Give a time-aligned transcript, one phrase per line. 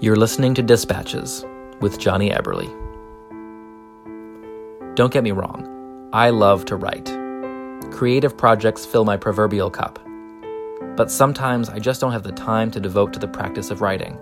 [0.00, 1.44] You're listening to Dispatches
[1.80, 2.68] with Jonny Eberle.
[4.96, 7.06] Don't get me wrong, I love to write.
[7.92, 10.00] Creative projects fill my proverbial cup.
[10.96, 14.18] But sometimes I just don't have the time to devote to the practice of writing.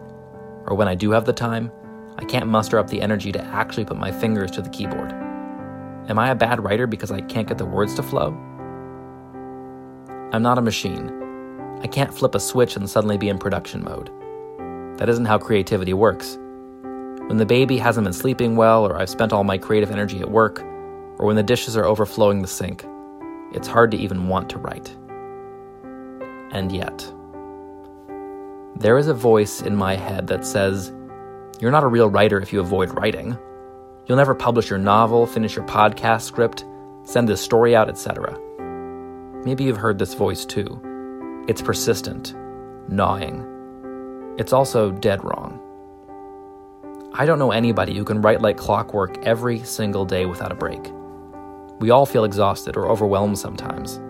[0.67, 1.73] Or when I do have the time,
[2.19, 5.11] I can't muster up the energy to actually put my fingers to the keyboard.
[6.11, 8.29] Am I a bad writer because I can't get the words to flow?
[10.33, 11.11] I'm not a machine.
[11.81, 14.11] I can't flip a switch and suddenly be in production mode.
[15.03, 16.39] That isn't how creativity works.
[17.27, 20.31] When the baby hasn't been sleeping well, or I've spent all my creative energy at
[20.31, 20.63] work,
[21.19, 22.87] or when the dishes are overflowing the sink,
[23.53, 24.97] it's hard to even want to write.
[26.53, 27.13] And yet,
[28.77, 30.93] there is a voice in my head that says,
[31.59, 33.37] You're not a real writer if you avoid writing.
[34.07, 36.65] You'll never publish your novel, finish your podcast script,
[37.03, 38.39] send this story out, etc.
[39.45, 41.45] Maybe you've heard this voice too.
[41.49, 42.37] It's persistent,
[42.89, 43.52] gnawing.
[44.39, 45.61] It's also dead wrong.
[47.15, 50.91] I don't know anybody who can write like clockwork every single day without a break.
[51.79, 54.01] We all feel exhausted or overwhelmed sometimes.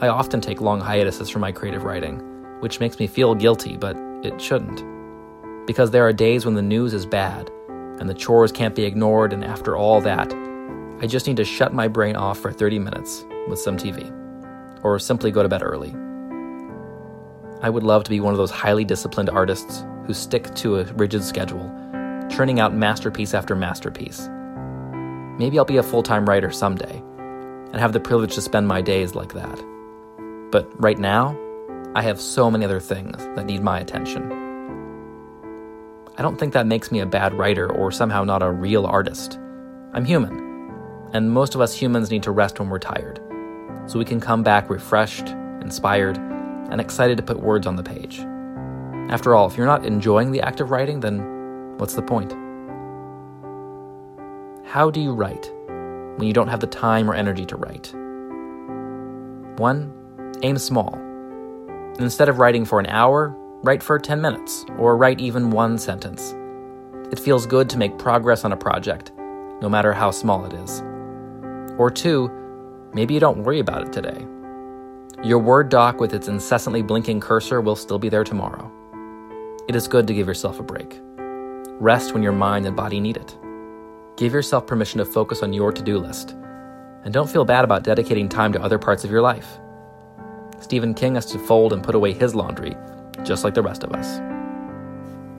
[0.00, 2.20] I often take long hiatuses from my creative writing,
[2.60, 4.84] which makes me feel guilty, but it shouldn't.
[5.66, 9.32] Because there are days when the news is bad, and the chores can't be ignored,
[9.32, 10.32] and after all that,
[11.00, 14.12] I just need to shut my brain off for 30 minutes with some TV,
[14.84, 15.92] or simply go to bed early.
[17.62, 20.84] I would love to be one of those highly disciplined artists who stick to a
[20.94, 21.70] rigid schedule,
[22.28, 24.28] churning out masterpiece after masterpiece.
[25.38, 28.82] Maybe I'll be a full time writer someday and have the privilege to spend my
[28.82, 29.62] days like that.
[30.50, 31.38] But right now,
[31.94, 34.32] I have so many other things that need my attention.
[36.18, 39.38] I don't think that makes me a bad writer or somehow not a real artist.
[39.92, 40.34] I'm human,
[41.12, 43.20] and most of us humans need to rest when we're tired,
[43.86, 45.28] so we can come back refreshed,
[45.60, 46.18] inspired,
[46.72, 48.20] and excited to put words on the page.
[49.12, 52.32] After all, if you're not enjoying the act of writing, then what's the point?
[54.66, 55.52] How do you write
[56.16, 57.92] when you don't have the time or energy to write?
[59.60, 59.92] One,
[60.42, 60.94] aim small.
[61.98, 66.34] Instead of writing for an hour, write for 10 minutes, or write even one sentence.
[67.12, 69.12] It feels good to make progress on a project,
[69.60, 70.80] no matter how small it is.
[71.76, 72.30] Or two,
[72.94, 74.26] maybe you don't worry about it today.
[75.24, 78.68] Your Word doc with its incessantly blinking cursor will still be there tomorrow.
[79.68, 81.00] It is good to give yourself a break.
[81.78, 83.38] Rest when your mind and body need it.
[84.16, 86.30] Give yourself permission to focus on your to do list.
[87.04, 89.60] And don't feel bad about dedicating time to other parts of your life.
[90.58, 92.76] Stephen King has to fold and put away his laundry,
[93.22, 94.20] just like the rest of us.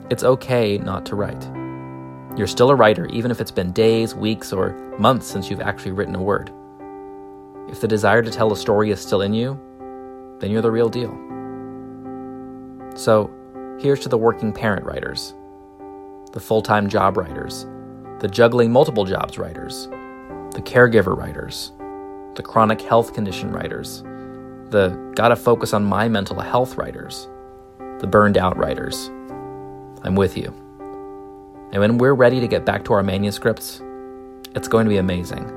[0.08, 1.44] It's okay not to write.
[2.38, 5.92] You're still a writer, even if it's been days, weeks, or months since you've actually
[5.92, 6.50] written a word.
[7.68, 9.60] If the desire to tell a story is still in you,
[10.44, 11.10] then you're the real deal.
[12.96, 13.30] So,
[13.80, 15.32] here's to the working parent writers,
[16.32, 17.64] the full time job writers,
[18.20, 19.86] the juggling multiple jobs writers,
[20.50, 21.72] the caregiver writers,
[22.34, 24.02] the chronic health condition writers,
[24.68, 27.26] the gotta focus on my mental health writers,
[28.00, 29.08] the burned out writers.
[30.02, 30.48] I'm with you.
[31.72, 33.80] And when we're ready to get back to our manuscripts,
[34.54, 35.50] it's going to be amazing.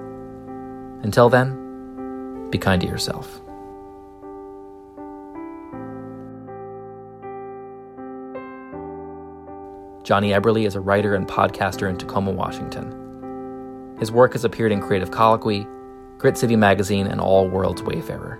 [1.03, 3.41] Until then, be kind to yourself.
[10.07, 13.97] Jonny Eberle is a writer and podcaster in Tacoma, Washington.
[13.99, 15.67] His work has appeared in Creative Colloquy,
[16.17, 18.39] Grit City Magazine, and All Worlds Wayfarer.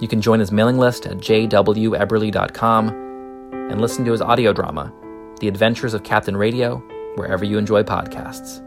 [0.00, 4.92] You can join his mailing list at jweberle.com and listen to his audio drama,
[5.40, 6.76] The Adventures of Captain Radio,
[7.16, 8.62] wherever you enjoy podcasts.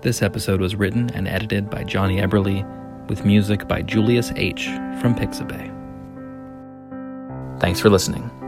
[0.00, 2.64] This episode was written and edited by Jonny Eberle,
[3.10, 4.68] with music by Julius H.
[5.02, 5.70] from Pixabay.
[7.60, 8.45] Thanks for listening.